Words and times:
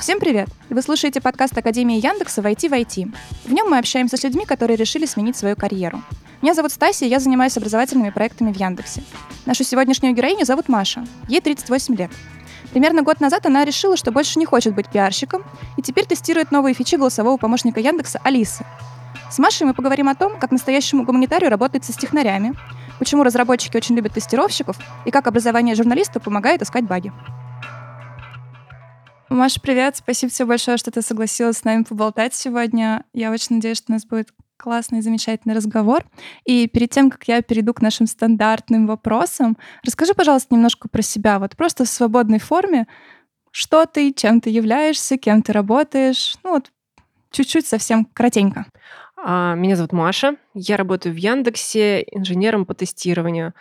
Всем 0.00 0.18
привет! 0.18 0.48
Вы 0.70 0.82
слушаете 0.82 1.20
подкаст 1.20 1.56
Академии 1.56 2.04
Яндекса 2.04 2.42
«Войти 2.42 2.68
в 2.68 2.72
IT». 2.72 3.14
В 3.44 3.52
нем 3.52 3.70
мы 3.70 3.78
общаемся 3.78 4.16
с 4.16 4.24
людьми, 4.24 4.44
которые 4.44 4.76
решили 4.76 5.06
сменить 5.06 5.36
свою 5.36 5.56
карьеру. 5.56 6.02
Меня 6.42 6.52
зовут 6.54 6.72
Стасия, 6.72 7.08
я 7.08 7.20
занимаюсь 7.20 7.56
образовательными 7.56 8.10
проектами 8.10 8.52
в 8.52 8.56
Яндексе. 8.56 9.02
Нашу 9.46 9.64
сегодняшнюю 9.64 10.14
героиню 10.14 10.44
зовут 10.44 10.68
Маша. 10.68 11.06
Ей 11.28 11.40
38 11.40 11.96
лет. 11.96 12.10
Примерно 12.72 13.02
год 13.02 13.20
назад 13.20 13.46
она 13.46 13.64
решила, 13.64 13.96
что 13.96 14.10
больше 14.10 14.38
не 14.38 14.46
хочет 14.46 14.74
быть 14.74 14.88
пиарщиком, 14.88 15.42
и 15.76 15.82
теперь 15.82 16.06
тестирует 16.06 16.50
новые 16.50 16.74
фичи 16.74 16.96
голосового 16.96 17.36
помощника 17.36 17.80
Яндекса 17.80 18.20
Алисы. 18.24 18.66
С 19.30 19.38
Машей 19.38 19.66
мы 19.66 19.74
поговорим 19.74 20.08
о 20.08 20.14
том, 20.14 20.38
как 20.38 20.50
настоящему 20.50 21.04
гуманитарию 21.04 21.50
работает 21.50 21.84
с 21.84 21.96
технарями, 21.96 22.52
почему 22.98 23.22
разработчики 23.22 23.76
очень 23.76 23.94
любят 23.94 24.12
тестировщиков 24.12 24.76
и 25.04 25.10
как 25.10 25.26
образование 25.28 25.74
журналиста 25.74 26.20
помогает 26.20 26.62
искать 26.62 26.84
баги. 26.84 27.12
Маша, 29.34 29.60
привет. 29.60 29.96
Спасибо 29.96 30.30
тебе 30.30 30.46
большое, 30.46 30.76
что 30.76 30.92
ты 30.92 31.02
согласилась 31.02 31.58
с 31.58 31.64
нами 31.64 31.82
поболтать 31.82 32.34
сегодня. 32.34 33.04
Я 33.12 33.32
очень 33.32 33.56
надеюсь, 33.56 33.78
что 33.78 33.90
у 33.90 33.94
нас 33.94 34.06
будет 34.06 34.28
классный, 34.56 35.02
замечательный 35.02 35.56
разговор. 35.56 36.04
И 36.44 36.68
перед 36.68 36.90
тем, 36.90 37.10
как 37.10 37.26
я 37.26 37.42
перейду 37.42 37.74
к 37.74 37.82
нашим 37.82 38.06
стандартным 38.06 38.86
вопросам, 38.86 39.56
расскажи, 39.84 40.14
пожалуйста, 40.14 40.54
немножко 40.54 40.88
про 40.88 41.02
себя. 41.02 41.40
Вот 41.40 41.56
просто 41.56 41.84
в 41.84 41.88
свободной 41.88 42.38
форме. 42.38 42.86
Что 43.50 43.86
ты, 43.86 44.12
чем 44.12 44.40
ты 44.40 44.50
являешься, 44.50 45.16
кем 45.16 45.42
ты 45.42 45.52
работаешь? 45.52 46.36
Ну 46.44 46.52
вот 46.52 46.70
чуть-чуть 47.32 47.66
совсем 47.66 48.04
коротенько. 48.04 48.66
А, 49.16 49.56
меня 49.56 49.74
зовут 49.74 49.92
Маша. 49.92 50.36
Я 50.54 50.76
работаю 50.76 51.12
в 51.12 51.18
Яндексе 51.18 52.02
инженером 52.12 52.66
по 52.66 52.74
тестированию. 52.74 53.52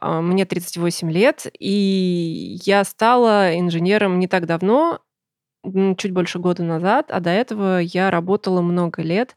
А, 0.00 0.20
мне 0.20 0.44
38 0.44 1.10
лет, 1.10 1.46
и 1.58 2.58
я 2.64 2.84
стала 2.84 3.58
инженером 3.58 4.18
не 4.18 4.28
так 4.28 4.46
давно, 4.46 5.00
чуть 5.96 6.12
больше 6.12 6.38
года 6.38 6.62
назад, 6.62 7.10
а 7.10 7.20
до 7.20 7.30
этого 7.30 7.80
я 7.80 8.10
работала 8.10 8.60
много 8.60 9.02
лет 9.02 9.34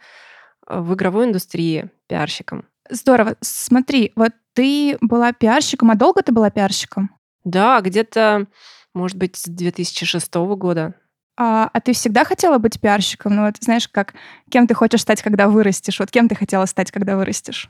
а, 0.66 0.81
в 0.81 0.94
игровой 0.94 1.25
индустрии 1.25 1.89
пиарщиком. 2.08 2.66
Здорово. 2.89 3.36
Смотри, 3.42 4.11
вот 4.16 4.31
ты 4.53 4.98
была 5.02 5.31
пиарщиком, 5.31 5.92
а 5.92 5.95
долго 5.95 6.22
ты 6.23 6.31
была 6.31 6.50
пиарщиком? 6.50 7.11
Да, 7.44 7.81
где-то, 7.81 8.48
может 8.94 9.17
быть, 9.17 9.38
с 9.38 9.45
2006 9.45 10.33
года. 10.58 10.95
А, 11.38 11.70
а 11.72 11.80
ты 11.80 11.94
всегда 11.94 12.26
хотела 12.26 12.58
быть 12.58 12.81
пиарщиком? 12.81 13.36
Ну 13.36 13.45
вот 13.45 13.55
знаешь, 13.61 13.88
как 13.88 14.14
кем 14.50 14.67
ты 14.67 14.73
хочешь 14.73 15.02
стать, 15.02 15.22
когда 15.22 15.48
вырастешь? 15.48 16.00
Вот 16.00 16.11
кем 16.11 16.28
ты 16.28 16.36
хотела 16.36 16.66
стать, 16.66 16.92
когда 16.92 17.16
вырастешь? 17.16 17.70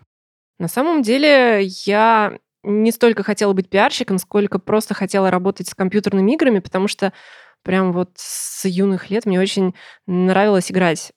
На 0.58 0.68
самом 0.68 1.04
деле 1.04 1.62
я 1.86 2.40
не 2.64 2.92
столько 2.92 3.24
хотела 3.24 3.54
быть 3.54 3.70
пиарщиком, 3.70 4.18
сколько 4.18 4.60
просто 4.60 4.94
хотела 4.94 5.32
работать 5.32 5.70
с 5.70 5.76
компьютерными 5.76 6.34
играми, 6.34 6.60
потому 6.60 6.88
что 6.88 7.14
прям 7.64 7.92
вот 7.94 8.12
с 8.16 8.66
юных 8.66 9.10
лет 9.10 9.26
мне 9.26 9.40
очень 9.40 9.76
нравилось 10.08 10.72
играть 10.72 11.14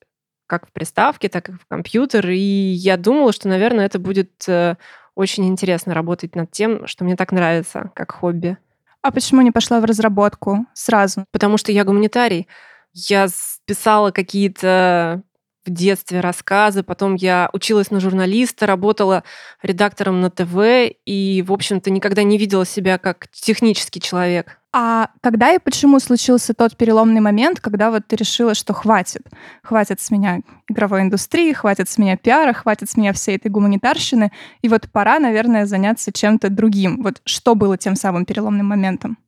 как 0.46 0.66
в 0.68 0.72
приставке, 0.72 1.28
так 1.28 1.48
и 1.48 1.52
в 1.52 1.66
компьютер. 1.66 2.28
И 2.28 2.38
я 2.38 2.96
думала, 2.96 3.32
что, 3.32 3.48
наверное, 3.48 3.86
это 3.86 3.98
будет 3.98 4.30
э, 4.48 4.76
очень 5.14 5.48
интересно 5.48 5.94
работать 5.94 6.36
над 6.36 6.50
тем, 6.50 6.86
что 6.86 7.04
мне 7.04 7.16
так 7.16 7.32
нравится, 7.32 7.90
как 7.94 8.12
хобби. 8.12 8.58
А 9.00 9.10
почему 9.10 9.40
не 9.40 9.50
пошла 9.50 9.80
в 9.80 9.84
разработку 9.84 10.66
сразу? 10.74 11.24
Потому 11.32 11.56
что 11.56 11.72
я 11.72 11.84
гуманитарий. 11.84 12.48
Я 12.92 13.28
писала 13.64 14.10
какие-то 14.10 15.22
в 15.64 15.70
детстве 15.70 16.20
рассказы, 16.20 16.82
потом 16.82 17.14
я 17.14 17.48
училась 17.52 17.90
на 17.90 18.00
журналиста, 18.00 18.66
работала 18.66 19.24
редактором 19.62 20.20
на 20.20 20.30
ТВ 20.30 20.94
и, 21.04 21.44
в 21.46 21.52
общем-то, 21.52 21.90
никогда 21.90 22.22
не 22.22 22.38
видела 22.38 22.66
себя 22.66 22.98
как 22.98 23.28
технический 23.28 24.00
человек. 24.00 24.58
А 24.74 25.10
когда 25.20 25.52
и 25.52 25.58
почему 25.58 26.00
случился 26.00 26.54
тот 26.54 26.76
переломный 26.78 27.20
момент, 27.20 27.60
когда 27.60 27.90
вот 27.90 28.06
ты 28.06 28.16
решила, 28.16 28.54
что 28.54 28.72
хватит? 28.72 29.22
Хватит 29.62 30.00
с 30.00 30.10
меня 30.10 30.40
игровой 30.66 31.02
индустрии, 31.02 31.52
хватит 31.52 31.90
с 31.90 31.98
меня 31.98 32.16
пиара, 32.16 32.54
хватит 32.54 32.90
с 32.90 32.96
меня 32.96 33.12
всей 33.12 33.36
этой 33.36 33.50
гуманитарщины, 33.50 34.32
и 34.62 34.68
вот 34.68 34.90
пора, 34.90 35.18
наверное, 35.18 35.66
заняться 35.66 36.10
чем-то 36.10 36.48
другим. 36.48 37.02
Вот 37.02 37.20
что 37.24 37.54
было 37.54 37.76
тем 37.76 37.96
самым 37.96 38.24
переломным 38.24 38.66
моментом? 38.66 39.18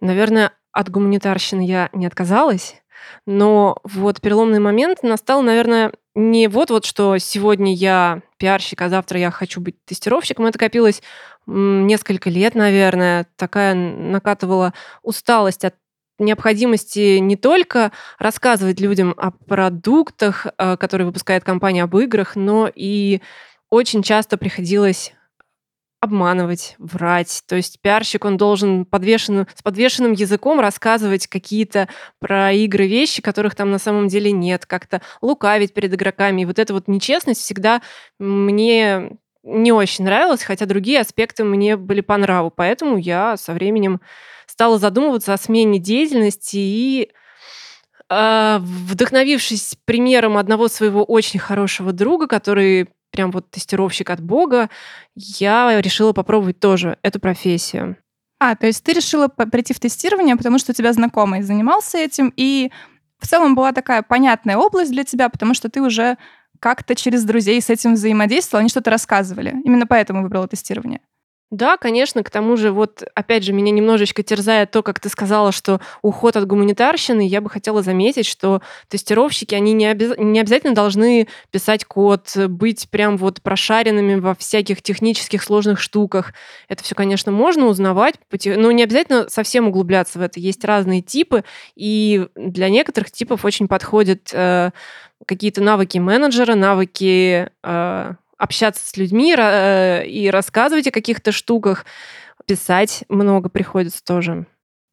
Наверное, 0.00 0.52
от 0.70 0.90
гуманитарщины 0.90 1.66
я 1.66 1.90
не 1.92 2.06
отказалась, 2.06 2.81
но 3.26 3.78
вот 3.84 4.20
переломный 4.20 4.60
момент 4.60 5.02
настал, 5.02 5.42
наверное, 5.42 5.92
не 6.14 6.48
вот-вот, 6.48 6.84
что 6.84 7.16
сегодня 7.18 7.74
я 7.74 8.20
пиарщик, 8.36 8.82
а 8.82 8.88
завтра 8.88 9.18
я 9.18 9.30
хочу 9.30 9.60
быть 9.60 9.82
тестировщиком. 9.84 10.46
Это 10.46 10.58
копилось 10.58 11.02
несколько 11.46 12.28
лет, 12.28 12.54
наверное. 12.54 13.26
Такая 13.36 13.74
накатывала 13.74 14.74
усталость 15.02 15.64
от 15.64 15.74
необходимости 16.18 17.18
не 17.18 17.36
только 17.36 17.92
рассказывать 18.18 18.80
людям 18.80 19.14
о 19.16 19.30
продуктах, 19.30 20.46
э, 20.58 20.76
которые 20.76 21.06
выпускает 21.06 21.44
компания, 21.44 21.82
об 21.82 21.96
играх, 21.96 22.36
но 22.36 22.70
и 22.72 23.20
очень 23.70 24.02
часто 24.02 24.36
приходилось 24.36 25.14
обманывать, 26.02 26.74
врать. 26.78 27.44
То 27.46 27.54
есть 27.54 27.80
пиарщик, 27.80 28.24
он 28.24 28.36
должен 28.36 28.84
подвешенным, 28.84 29.46
с 29.54 29.62
подвешенным 29.62 30.10
языком 30.10 30.58
рассказывать 30.58 31.28
какие-то 31.28 31.88
про 32.18 32.50
игры 32.50 32.88
вещи, 32.88 33.22
которых 33.22 33.54
там 33.54 33.70
на 33.70 33.78
самом 33.78 34.08
деле 34.08 34.32
нет, 34.32 34.66
как-то 34.66 35.00
лукавить 35.20 35.72
перед 35.72 35.94
игроками. 35.94 36.42
И 36.42 36.44
вот 36.44 36.58
эта 36.58 36.74
вот 36.74 36.88
нечестность 36.88 37.40
всегда 37.40 37.82
мне 38.18 39.12
не 39.44 39.70
очень 39.70 40.04
нравилась, 40.04 40.42
хотя 40.42 40.66
другие 40.66 40.98
аспекты 40.98 41.44
мне 41.44 41.76
были 41.76 42.00
по 42.00 42.16
нраву. 42.16 42.50
Поэтому 42.50 42.96
я 42.96 43.36
со 43.36 43.52
временем 43.52 44.00
стала 44.46 44.80
задумываться 44.80 45.32
о 45.32 45.38
смене 45.38 45.78
деятельности 45.78 46.56
и 46.56 47.12
а, 48.08 48.58
вдохновившись 48.60 49.76
примером 49.84 50.36
одного 50.36 50.66
своего 50.66 51.04
очень 51.04 51.38
хорошего 51.38 51.92
друга, 51.92 52.26
который 52.26 52.88
прям 53.12 53.30
вот 53.30 53.50
тестировщик 53.50 54.10
от 54.10 54.20
Бога, 54.20 54.68
я 55.14 55.80
решила 55.80 56.12
попробовать 56.12 56.58
тоже 56.58 56.98
эту 57.02 57.20
профессию. 57.20 57.96
А, 58.40 58.56
то 58.56 58.66
есть 58.66 58.82
ты 58.82 58.92
решила 58.92 59.28
прийти 59.28 59.72
в 59.72 59.78
тестирование, 59.78 60.34
потому 60.34 60.58
что 60.58 60.72
у 60.72 60.74
тебя 60.74 60.92
знакомый 60.92 61.42
занимался 61.42 61.98
этим, 61.98 62.32
и 62.36 62.72
в 63.20 63.28
целом 63.28 63.54
была 63.54 63.70
такая 63.70 64.02
понятная 64.02 64.56
область 64.56 64.90
для 64.90 65.04
тебя, 65.04 65.28
потому 65.28 65.54
что 65.54 65.68
ты 65.68 65.80
уже 65.80 66.18
как-то 66.58 66.96
через 66.96 67.22
друзей 67.24 67.60
с 67.62 67.70
этим 67.70 67.94
взаимодействовал, 67.94 68.60
они 68.60 68.68
что-то 68.68 68.90
рассказывали. 68.90 69.54
Именно 69.64 69.86
поэтому 69.86 70.22
выбрала 70.22 70.48
тестирование. 70.48 71.00
Да, 71.52 71.76
конечно, 71.76 72.22
к 72.22 72.30
тому 72.30 72.56
же, 72.56 72.72
вот 72.72 73.04
опять 73.14 73.44
же, 73.44 73.52
меня 73.52 73.72
немножечко 73.72 74.22
терзает 74.22 74.70
то, 74.70 74.82
как 74.82 74.98
ты 75.00 75.10
сказала, 75.10 75.52
что 75.52 75.82
уход 76.00 76.34
от 76.34 76.46
гуманитарщины. 76.46 77.28
Я 77.28 77.42
бы 77.42 77.50
хотела 77.50 77.82
заметить, 77.82 78.24
что 78.24 78.62
тестировщики, 78.88 79.54
они 79.54 79.74
не, 79.74 79.84
обяз... 79.84 80.16
не 80.16 80.40
обязательно 80.40 80.74
должны 80.74 81.28
писать 81.50 81.84
код, 81.84 82.34
быть 82.48 82.88
прям 82.88 83.18
вот 83.18 83.42
прошаренными 83.42 84.14
во 84.18 84.34
всяких 84.34 84.80
технических 84.80 85.42
сложных 85.42 85.78
штуках. 85.78 86.32
Это 86.68 86.82
все, 86.82 86.94
конечно, 86.94 87.30
можно 87.30 87.66
узнавать, 87.66 88.14
но 88.46 88.72
не 88.72 88.82
обязательно 88.82 89.28
совсем 89.28 89.68
углубляться 89.68 90.18
в 90.18 90.22
это. 90.22 90.40
Есть 90.40 90.64
разные 90.64 91.02
типы, 91.02 91.44
и 91.76 92.28
для 92.34 92.70
некоторых 92.70 93.10
типов 93.10 93.44
очень 93.44 93.68
подходят 93.68 94.30
э, 94.32 94.70
какие-то 95.26 95.60
навыки 95.60 95.98
менеджера, 95.98 96.54
навыки 96.54 97.50
э, 97.62 98.12
общаться 98.42 98.84
с 98.84 98.96
людьми 98.96 99.34
э, 99.38 100.04
и 100.04 100.28
рассказывать 100.28 100.88
о 100.88 100.90
каких-то 100.90 101.30
штуках. 101.30 101.86
Писать 102.44 103.04
много 103.08 103.48
приходится 103.48 104.02
тоже. 104.02 104.46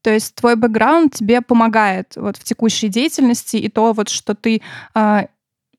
То 0.04 0.12
есть 0.12 0.36
твой 0.36 0.56
бэкграунд 0.56 1.16
тебе 1.16 1.42
помогает 1.42 2.16
вот 2.16 2.38
в 2.38 2.44
текущей 2.44 2.90
деятельности, 2.90 3.58
и 3.58 3.68
то, 3.68 3.92
вот, 3.94 4.09
что 4.09 4.36
ты 4.36 4.62
э, 4.94 5.28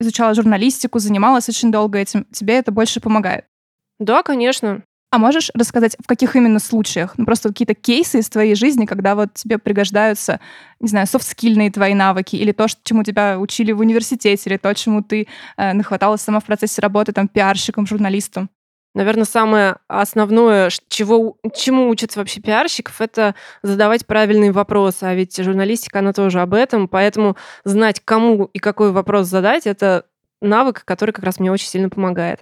изучала 0.01 0.35
журналистику, 0.35 0.99
занималась 0.99 1.49
очень 1.49 1.71
долго 1.71 1.99
этим, 1.99 2.25
тебе 2.33 2.59
это 2.59 2.73
больше 2.73 3.01
помогает? 3.01 3.45
Да, 4.01 4.25
конечно. 4.25 4.83
А 5.13 5.19
можешь 5.19 5.51
рассказать, 5.55 5.97
в 5.99 6.07
каких 6.07 6.37
именно 6.37 6.61
случаях? 6.61 7.15
Ну, 7.19 7.25
просто 7.25 7.49
какие-то 7.49 7.75
кейсы 7.75 8.21
из 8.21 8.29
твоей 8.29 8.55
жизни, 8.55 8.87
когда 8.87 9.17
вот 9.17 9.35
тебе 9.35 9.59
пригождаются, 9.59 10.39
не 10.79 10.89
знаю, 10.89 11.09
софт-скильные 11.09 11.73
твои 11.73 11.95
навыки, 11.95 12.37
или 12.37 12.53
то, 12.53 12.67
чему 12.85 13.03
тебя 13.03 13.41
учили 13.41 13.73
в 13.73 13.81
университете, 13.81 14.49
или 14.49 14.57
то, 14.57 14.73
чему 14.73 15.03
ты 15.03 15.27
э, 15.57 15.73
нахваталась 15.73 16.21
сама 16.21 16.39
в 16.39 16.45
процессе 16.45 16.81
работы, 16.81 17.13
там, 17.13 17.27
пиарщиком, 17.27 17.89
журналистом? 17.89 18.51
Наверное, 18.95 19.25
самое 19.25 19.77
основное, 19.89 20.71
чего, 20.89 21.37
чему 21.57 21.89
учатся 21.89 22.21
вообще 22.21 22.41
пиарщиков, 22.41 23.01
это 23.01 23.35
задавать 23.63 24.07
правильные 24.07 24.53
вопросы. 24.53 25.05
А 25.05 25.15
ведь 25.15 25.37
журналистика, 25.37 26.01
она 26.01 26.13
тоже 26.13 26.41
об 26.41 26.55
этом. 26.55 26.87
Поэтому 26.87 27.37
знать, 27.65 28.01
кому 28.05 28.45
и 28.53 28.59
какой 28.61 28.93
вопрос 28.93 29.27
задать, 29.27 29.67
это 29.67 30.07
навык, 30.41 30.85
который 30.85 31.13
как 31.13 31.25
раз 31.25 31.39
мне 31.41 31.51
очень 31.53 31.69
сильно 31.69 31.89
помогает. 31.89 32.41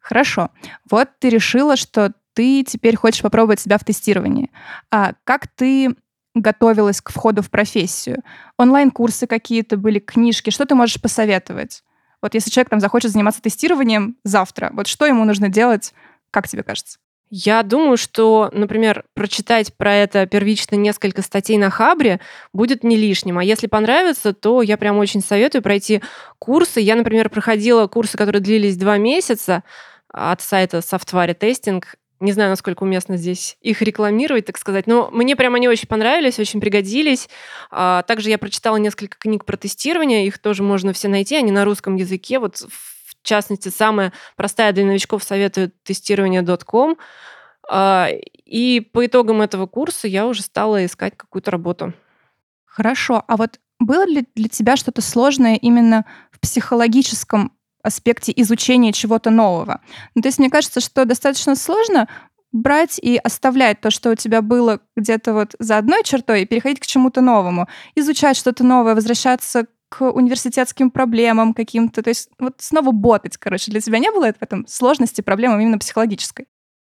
Хорошо. 0.00 0.50
Вот 0.90 1.10
ты 1.18 1.28
решила, 1.28 1.76
что 1.76 2.12
ты 2.34 2.62
теперь 2.62 2.96
хочешь 2.96 3.22
попробовать 3.22 3.60
себя 3.60 3.78
в 3.78 3.84
тестировании. 3.84 4.50
А 4.90 5.14
как 5.24 5.48
ты 5.48 5.96
готовилась 6.34 7.00
к 7.00 7.10
входу 7.10 7.42
в 7.42 7.50
профессию? 7.50 8.22
Онлайн-курсы 8.56 9.26
какие-то 9.26 9.76
были, 9.76 9.98
книжки? 9.98 10.50
Что 10.50 10.64
ты 10.64 10.74
можешь 10.74 11.00
посоветовать? 11.00 11.82
Вот 12.22 12.34
если 12.34 12.50
человек 12.50 12.70
там 12.70 12.80
захочет 12.80 13.10
заниматься 13.10 13.42
тестированием 13.42 14.16
завтра, 14.24 14.70
вот 14.72 14.86
что 14.86 15.06
ему 15.06 15.24
нужно 15.24 15.48
делать, 15.48 15.92
как 16.30 16.48
тебе 16.48 16.62
кажется? 16.62 16.98
Я 17.30 17.62
думаю, 17.62 17.98
что, 17.98 18.48
например, 18.52 19.04
прочитать 19.12 19.74
про 19.74 19.94
это 19.94 20.26
первично 20.26 20.76
несколько 20.76 21.20
статей 21.20 21.58
на 21.58 21.68
Хабре 21.68 22.20
будет 22.54 22.84
не 22.84 22.96
лишним. 22.96 23.38
А 23.38 23.44
если 23.44 23.66
понравится, 23.66 24.32
то 24.32 24.62
я 24.62 24.78
прям 24.78 24.96
очень 24.96 25.20
советую 25.20 25.60
пройти 25.60 26.00
курсы. 26.38 26.80
Я, 26.80 26.96
например, 26.96 27.28
проходила 27.28 27.86
курсы, 27.86 28.16
которые 28.16 28.40
длились 28.40 28.78
два 28.78 28.96
месяца 28.96 29.62
от 30.10 30.40
сайта 30.40 30.78
Software 30.78 31.38
Testing. 31.38 31.84
Не 32.20 32.32
знаю, 32.32 32.50
насколько 32.50 32.82
уместно 32.82 33.16
здесь 33.16 33.58
их 33.60 33.82
рекламировать, 33.82 34.46
так 34.46 34.58
сказать, 34.58 34.86
но 34.86 35.08
мне 35.12 35.36
прям 35.36 35.54
они 35.54 35.68
очень 35.68 35.86
понравились, 35.86 36.40
очень 36.40 36.60
пригодились. 36.60 37.28
А, 37.70 38.02
также 38.02 38.30
я 38.30 38.38
прочитала 38.38 38.76
несколько 38.76 39.18
книг 39.18 39.44
про 39.44 39.56
тестирование, 39.56 40.26
их 40.26 40.38
тоже 40.38 40.64
можно 40.64 40.92
все 40.92 41.06
найти, 41.06 41.36
они 41.36 41.52
на 41.52 41.64
русском 41.64 41.94
языке. 41.94 42.40
Вот 42.40 42.56
в 42.56 42.97
частности, 43.22 43.68
самая 43.68 44.12
простая 44.36 44.72
для 44.72 44.84
новичков 44.84 45.22
советует 45.24 45.74
тестирование.com. 45.82 46.96
А, 47.70 48.08
и 48.44 48.80
по 48.80 49.04
итогам 49.04 49.42
этого 49.42 49.66
курса 49.66 50.08
я 50.08 50.26
уже 50.26 50.42
стала 50.42 50.84
искать 50.84 51.16
какую-то 51.16 51.50
работу. 51.50 51.92
Хорошо. 52.64 53.24
А 53.26 53.36
вот 53.36 53.58
было 53.78 54.06
ли 54.06 54.26
для 54.34 54.48
тебя 54.48 54.76
что-то 54.76 55.02
сложное 55.02 55.56
именно 55.56 56.04
в 56.30 56.40
психологическом 56.40 57.52
аспекте 57.82 58.32
изучения 58.36 58.92
чего-то 58.92 59.30
нового? 59.30 59.80
Ну, 60.14 60.22
то 60.22 60.28
есть 60.28 60.38
мне 60.38 60.50
кажется, 60.50 60.80
что 60.80 61.04
достаточно 61.04 61.54
сложно 61.56 62.08
брать 62.52 62.98
и 62.98 63.16
оставлять 63.16 63.80
то, 63.80 63.90
что 63.90 64.10
у 64.10 64.14
тебя 64.14 64.42
было 64.42 64.80
где-то 64.96 65.34
вот 65.34 65.54
за 65.58 65.76
одной 65.76 66.02
чертой, 66.02 66.42
и 66.42 66.46
переходить 66.46 66.80
к 66.80 66.86
чему-то 66.86 67.20
новому, 67.20 67.68
изучать 67.94 68.36
что-то 68.36 68.64
новое, 68.64 68.94
возвращаться 68.94 69.66
к 69.88 70.02
университетским 70.02 70.90
проблемам 70.90 71.54
каким-то, 71.54 72.02
то 72.02 72.08
есть 72.08 72.28
вот 72.38 72.54
снова 72.58 72.92
ботать, 72.92 73.36
короче. 73.36 73.70
Для 73.70 73.80
тебя 73.80 73.98
не 73.98 74.10
было 74.10 74.32
в 74.32 74.42
этом 74.42 74.66
сложности, 74.66 75.20
проблемы 75.20 75.62
именно 75.62 75.78
психологической? 75.78 76.46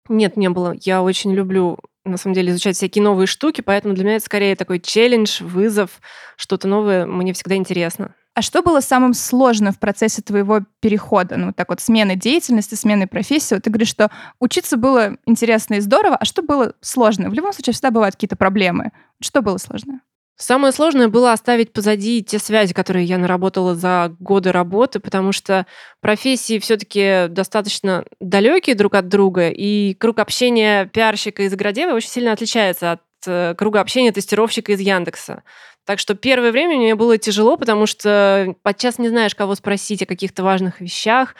Нет, 0.09 0.37
не 0.37 0.49
было. 0.49 0.75
Я 0.81 1.03
очень 1.03 1.33
люблю, 1.33 1.77
на 2.03 2.17
самом 2.17 2.33
деле, 2.33 2.51
изучать 2.51 2.75
всякие 2.75 3.03
новые 3.03 3.27
штуки, 3.27 3.61
поэтому 3.61 3.93
для 3.93 4.03
меня 4.03 4.15
это 4.15 4.25
скорее 4.25 4.55
такой 4.55 4.79
челлендж, 4.79 5.43
вызов, 5.43 6.01
что-то 6.35 6.67
новое 6.67 7.05
мне 7.05 7.33
всегда 7.33 7.55
интересно. 7.55 8.15
А 8.33 8.41
что 8.41 8.61
было 8.61 8.79
самым 8.79 9.13
сложным 9.13 9.73
в 9.73 9.79
процессе 9.79 10.21
твоего 10.21 10.61
перехода? 10.79 11.35
Ну, 11.37 11.51
так 11.51 11.69
вот, 11.69 11.81
смены 11.81 12.15
деятельности, 12.15 12.75
смены 12.75 13.07
профессии. 13.07 13.53
Вот 13.53 13.63
ты 13.63 13.69
говоришь, 13.69 13.89
что 13.89 14.09
учиться 14.39 14.77
было 14.77 15.17
интересно 15.25 15.75
и 15.75 15.79
здорово, 15.79 16.15
а 16.15 16.25
что 16.25 16.41
было 16.41 16.73
сложно? 16.81 17.29
В 17.29 17.33
любом 17.33 17.53
случае, 17.53 17.73
всегда 17.73 17.91
бывают 17.91 18.15
какие-то 18.15 18.35
проблемы. 18.35 18.91
Что 19.21 19.41
было 19.41 19.57
сложное? 19.57 19.99
Самое 20.41 20.71
сложное 20.71 21.09
было 21.09 21.33
оставить 21.33 21.73
позади 21.73 22.23
те 22.23 22.39
связи, 22.39 22.73
которые 22.73 23.03
я 23.03 23.17
наработала 23.17 23.75
за 23.75 24.15
годы 24.19 24.53
работы, 24.53 25.01
потому 25.01 25.33
что 25.33 25.65
профессии 25.99 26.59
все-таки 26.59 27.27
достаточно 27.27 28.05
далекие 28.21 28.77
друг 28.77 28.95
от 28.95 29.09
друга, 29.09 29.49
и 29.49 29.95
круг 29.95 30.17
общения 30.19 30.85
пиарщика 30.85 31.43
из 31.43 31.53
Игродева 31.53 31.91
очень 31.91 32.07
сильно 32.07 32.31
отличается 32.31 32.93
от 32.93 33.01
э, 33.27 33.53
круга 33.57 33.81
общения 33.81 34.13
тестировщика 34.13 34.71
из 34.71 34.79
Яндекса. 34.79 35.43
Так 35.85 35.99
что 35.99 36.15
первое 36.15 36.53
время 36.53 36.77
мне 36.77 36.95
было 36.95 37.17
тяжело, 37.17 37.57
потому 37.57 37.85
что 37.85 38.55
подчас 38.63 38.97
не 38.97 39.09
знаешь, 39.09 39.35
кого 39.35 39.55
спросить 39.55 40.03
о 40.03 40.05
каких-то 40.05 40.43
важных 40.43 40.79
вещах. 40.79 41.35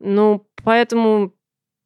Ну, 0.00 0.48
поэтому 0.64 1.32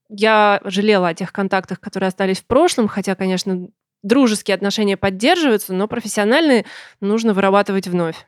я 0.08 0.62
жалела 0.64 1.08
о 1.08 1.14
тех 1.14 1.34
контактах, 1.34 1.80
которые 1.80 2.08
остались 2.08 2.40
в 2.40 2.46
прошлом, 2.46 2.88
хотя, 2.88 3.14
конечно, 3.14 3.68
дружеские 4.02 4.54
отношения 4.54 4.96
поддерживаются, 4.96 5.72
но 5.72 5.88
профессиональные 5.88 6.64
нужно 7.00 7.34
вырабатывать 7.34 7.88
вновь. 7.88 8.26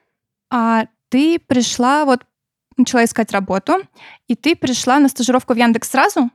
А 0.51 0.87
ты 1.09 1.39
пришла, 1.39 2.05
вот 2.05 2.23
начала 2.77 3.05
искать 3.05 3.33
работу, 3.33 3.83
и 4.29 4.35
ты 4.35 4.57
пришла 4.57 4.99
на 4.99 5.09
стажировку 5.09 5.55
в 5.55 5.57
Яндекс 5.57 5.91
сразу? 5.91 6.31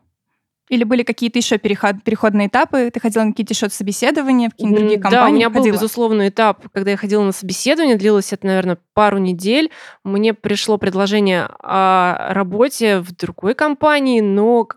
Или 0.69 0.85
были 0.85 1.03
какие-то 1.03 1.39
еще 1.39 1.57
переход, 1.57 2.03
переходные 2.03 2.47
этапы? 2.47 2.89
Ты 2.89 2.99
ходила 2.99 3.23
на 3.23 3.31
какие-то 3.31 3.53
еще 3.53 3.69
собеседования 3.69 4.49
в 4.49 4.53
какие-то 4.53 4.75
другие 4.75 4.99
компании? 4.99 5.19
Да, 5.19 5.29
у 5.29 5.33
меня 5.33 5.47
ходила? 5.49 5.63
был, 5.63 5.73
безусловно, 5.73 6.29
этап, 6.29 6.65
когда 6.71 6.91
я 6.91 6.97
ходила 6.97 7.23
на 7.23 7.33
собеседование, 7.33 7.97
длилось 7.97 8.31
это, 8.31 8.47
наверное, 8.47 8.77
пару 8.93 9.17
недель. 9.17 9.71
Мне 10.05 10.33
пришло 10.33 10.77
предложение 10.77 11.49
о 11.59 12.33
работе 12.33 12.99
в 12.99 13.13
другой 13.13 13.55
компании, 13.55 14.21
но 14.21 14.67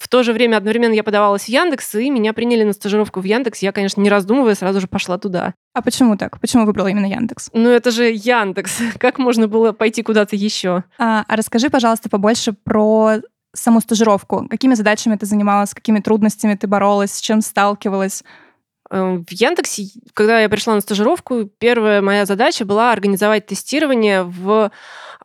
в 0.00 0.08
то 0.08 0.22
же 0.22 0.32
время 0.32 0.56
одновременно 0.56 0.94
я 0.94 1.04
подавалась 1.04 1.44
в 1.44 1.48
Яндекс, 1.50 1.94
и 1.96 2.08
меня 2.08 2.32
приняли 2.32 2.64
на 2.64 2.72
стажировку 2.72 3.20
в 3.20 3.24
Яндекс. 3.24 3.58
Я, 3.58 3.70
конечно, 3.70 4.00
не 4.00 4.08
раздумывая, 4.08 4.54
сразу 4.54 4.80
же 4.80 4.86
пошла 4.86 5.18
туда. 5.18 5.52
А 5.74 5.82
почему 5.82 6.16
так? 6.16 6.40
Почему 6.40 6.64
выбрала 6.64 6.86
именно 6.86 7.04
Яндекс? 7.04 7.50
Ну, 7.52 7.68
это 7.68 7.90
же 7.90 8.10
Яндекс. 8.10 8.78
Как 8.98 9.18
можно 9.18 9.46
было 9.46 9.72
пойти 9.72 10.02
куда-то 10.02 10.36
еще? 10.36 10.84
А, 10.98 11.26
а 11.28 11.36
расскажи, 11.36 11.68
пожалуйста, 11.68 12.08
побольше 12.08 12.54
про 12.54 13.16
саму 13.52 13.80
стажировку. 13.80 14.46
Какими 14.48 14.72
задачами 14.72 15.16
ты 15.16 15.26
занималась, 15.26 15.74
какими 15.74 16.00
трудностями 16.00 16.54
ты 16.54 16.66
боролась, 16.66 17.12
с 17.12 17.20
чем 17.20 17.42
сталкивалась? 17.42 18.24
Эм, 18.90 19.24
в 19.24 19.30
Яндексе, 19.30 19.88
когда 20.14 20.40
я 20.40 20.48
пришла 20.48 20.74
на 20.74 20.80
стажировку, 20.80 21.44
первая 21.44 22.02
моя 22.02 22.26
задача 22.26 22.64
была 22.64 22.92
организовать 22.92 23.46
тестирование 23.46 24.24
в 24.24 24.72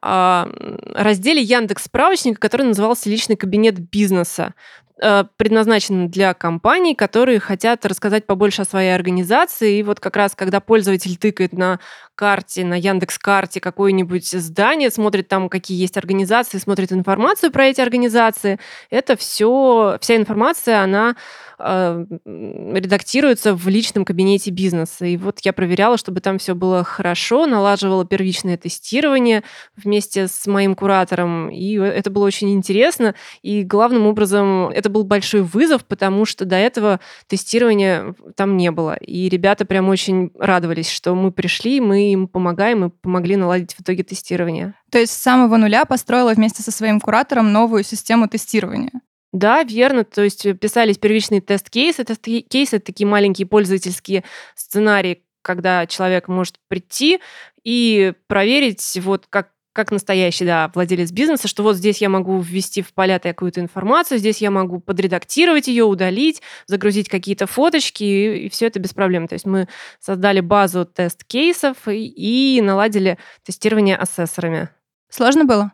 а, 0.01 0.47
разделе 0.93 1.41
Яндекс 1.41 1.85
справочника, 1.85 2.39
который 2.39 2.67
назывался 2.67 3.09
«Личный 3.09 3.35
кабинет 3.35 3.79
бизнеса» 3.79 4.53
э, 5.01 5.23
предназначен 5.37 6.09
для 6.09 6.33
компаний, 6.33 6.95
которые 6.95 7.39
хотят 7.39 7.85
рассказать 7.85 8.25
побольше 8.25 8.63
о 8.63 8.65
своей 8.65 8.93
организации. 8.93 9.79
И 9.79 9.83
вот 9.83 9.99
как 9.99 10.15
раз, 10.15 10.35
когда 10.35 10.59
пользователь 10.59 11.17
тыкает 11.17 11.53
на 11.53 11.79
карте, 12.15 12.63
на 12.63 12.75
Яндекс 12.75 13.19
карте 13.19 13.59
какое-нибудь 13.59 14.27
здание, 14.27 14.89
смотрит 14.89 15.27
там, 15.27 15.49
какие 15.49 15.79
есть 15.79 15.97
организации, 15.97 16.57
смотрит 16.57 16.91
информацию 16.91 17.51
про 17.51 17.65
эти 17.65 17.81
организации, 17.81 18.59
это 18.89 19.15
все, 19.17 19.97
вся 20.01 20.15
информация, 20.15 20.81
она 20.81 21.15
э, 21.59 22.05
редактируется 22.25 23.53
в 23.53 23.67
личном 23.67 24.05
кабинете 24.05 24.51
бизнеса. 24.51 25.05
И 25.05 25.17
вот 25.17 25.39
я 25.41 25.53
проверяла, 25.53 25.97
чтобы 25.97 26.21
там 26.21 26.37
все 26.37 26.55
было 26.55 26.83
хорошо, 26.83 27.45
налаживала 27.45 28.05
первичное 28.05 28.57
тестирование 28.57 29.43
вместе 29.75 30.27
с 30.27 30.47
моим 30.47 30.75
куратором, 30.75 31.49
и 31.49 31.75
это 31.75 32.09
было 32.09 32.25
очень 32.25 32.53
интересно. 32.53 33.13
И 33.41 33.63
главным 33.63 34.07
образом 34.07 34.69
это 34.85 34.91
был 34.91 35.03
большой 35.03 35.41
вызов, 35.41 35.83
потому 35.83 36.25
что 36.25 36.45
до 36.45 36.55
этого 36.55 36.99
тестирования 37.25 38.13
там 38.35 38.55
не 38.55 38.69
было. 38.69 38.93
И 38.93 39.27
ребята 39.29 39.65
прям 39.65 39.89
очень 39.89 40.29
радовались, 40.37 40.91
что 40.91 41.15
мы 41.15 41.31
пришли, 41.31 41.81
мы 41.81 42.11
им 42.11 42.27
помогаем 42.27 42.85
и 42.85 42.89
помогли 42.89 43.35
наладить 43.35 43.73
в 43.73 43.81
итоге 43.81 44.03
тестирование. 44.03 44.75
То 44.91 44.99
есть 44.99 45.13
с 45.13 45.21
самого 45.21 45.57
нуля 45.57 45.85
построила 45.85 46.33
вместе 46.33 46.61
со 46.61 46.69
своим 46.71 46.99
куратором 46.99 47.51
новую 47.51 47.83
систему 47.83 48.27
тестирования? 48.27 48.91
Да, 49.33 49.63
верно. 49.63 50.03
То 50.03 50.21
есть 50.21 50.47
писались 50.59 50.99
первичные 50.99 51.41
тест-кейсы. 51.41 52.03
Тест-кейсы— 52.03 52.75
это 52.77 52.85
такие 52.85 53.07
маленькие 53.07 53.47
пользовательские 53.47 54.23
сценарии, 54.53 55.23
когда 55.41 55.87
человек 55.87 56.27
может 56.27 56.57
прийти 56.67 57.19
и 57.63 58.13
проверить, 58.27 58.99
вот 59.01 59.25
как 59.27 59.49
как 59.75 59.91
настоящий, 59.91 60.45
да, 60.45 60.71
владелец 60.73 61.11
бизнеса, 61.11 61.49
что 61.49 61.61
вот 61.61 61.75
здесь 61.75 62.01
я 62.01 62.07
могу 62.07 62.39
ввести 62.39 62.81
в 62.81 62.93
поля 62.93 63.19
какую-то 63.19 63.59
информацию, 63.59 64.19
здесь 64.19 64.37
я 64.41 64.49
могу 64.49 64.79
подредактировать 64.79 65.67
ее, 65.67 65.83
удалить, 65.83 66.41
загрузить 66.65 67.09
какие-то 67.09 67.45
фоточки, 67.45 68.03
и, 68.03 68.45
и 68.45 68.49
все 68.49 68.67
это 68.67 68.79
без 68.79 68.93
проблем. 68.93 69.27
То 69.27 69.33
есть 69.33 69.45
мы 69.45 69.67
создали 69.99 70.39
базу 70.39 70.85
тест-кейсов 70.85 71.89
и, 71.89 72.05
и 72.05 72.61
наладили 72.61 73.17
тестирование 73.43 73.97
ассессорами. 73.97 74.69
Сложно 75.09 75.43
было? 75.43 75.73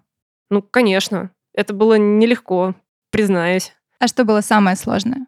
Ну, 0.49 0.63
конечно. 0.63 1.29
Это 1.53 1.75
было 1.75 1.93
нелегко 1.93 2.73
признаюсь. 3.11 3.73
А 3.99 4.07
что 4.07 4.25
было 4.25 4.41
самое 4.41 4.75
сложное? 4.77 5.27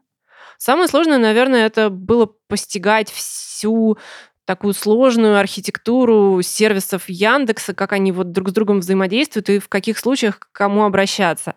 Самое 0.57 0.87
сложное, 0.87 1.19
наверное, 1.19 1.67
это 1.67 1.91
было 1.91 2.25
постигать 2.47 3.11
всю 3.11 3.99
такую 4.45 4.73
сложную 4.73 5.37
архитектуру 5.37 6.41
сервисов 6.41 7.07
Яндекса, 7.07 7.73
как 7.73 7.93
они 7.93 8.11
вот 8.11 8.31
друг 8.31 8.49
с 8.49 8.53
другом 8.53 8.79
взаимодействуют 8.79 9.49
и 9.49 9.59
в 9.59 9.69
каких 9.69 9.97
случаях 9.97 10.39
к 10.39 10.51
кому 10.51 10.83
обращаться. 10.83 11.55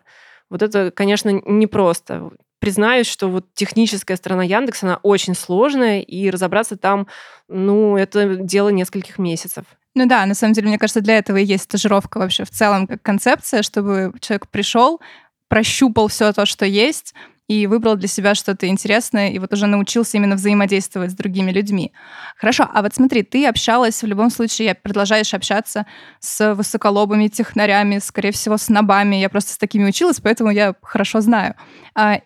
Вот 0.49 0.61
это, 0.61 0.91
конечно, 0.91 1.29
непросто. 1.29 2.31
Признаюсь, 2.59 3.07
что 3.07 3.27
вот 3.27 3.45
техническая 3.53 4.17
сторона 4.17 4.43
Яндекса, 4.43 4.87
она 4.87 4.99
очень 5.03 5.35
сложная, 5.35 6.01
и 6.01 6.29
разобраться 6.29 6.77
там, 6.77 7.07
ну, 7.47 7.97
это 7.97 8.35
дело 8.35 8.69
нескольких 8.69 9.19
месяцев. 9.19 9.65
Ну 9.93 10.07
да, 10.07 10.25
на 10.25 10.33
самом 10.33 10.53
деле, 10.53 10.67
мне 10.67 10.77
кажется, 10.77 11.01
для 11.01 11.17
этого 11.17 11.37
и 11.37 11.45
есть 11.45 11.63
стажировка 11.63 12.19
вообще 12.19 12.45
в 12.45 12.49
целом 12.49 12.87
как 12.87 13.01
концепция, 13.01 13.63
чтобы 13.63 14.13
человек 14.21 14.47
пришел, 14.47 15.01
прощупал 15.49 16.07
все 16.07 16.31
то, 16.33 16.45
что 16.45 16.65
есть, 16.65 17.13
и 17.47 17.65
выбрал 17.65 17.95
для 17.95 18.07
себя 18.07 18.35
что-то 18.35 18.67
интересное, 18.67 19.29
и 19.29 19.39
вот 19.39 19.53
уже 19.53 19.67
научился 19.67 20.17
именно 20.17 20.35
взаимодействовать 20.35 21.11
с 21.11 21.15
другими 21.15 21.51
людьми. 21.51 21.93
Хорошо, 22.35 22.67
а 22.73 22.81
вот 22.81 22.93
смотри, 22.93 23.23
ты 23.23 23.47
общалась 23.47 24.03
в 24.03 24.05
любом 24.05 24.29
случае, 24.29 24.75
продолжаешь 24.75 25.33
общаться 25.33 25.85
с 26.19 26.53
высоколобыми 26.53 27.27
технарями, 27.27 27.99
скорее 27.99 28.31
всего, 28.31 28.57
с 28.57 28.67
набами. 28.69 29.15
Я 29.15 29.29
просто 29.29 29.53
с 29.53 29.57
такими 29.57 29.87
училась, 29.87 30.19
поэтому 30.19 30.51
я 30.51 30.75
хорошо 30.81 31.21
знаю. 31.21 31.55
А 31.95 32.19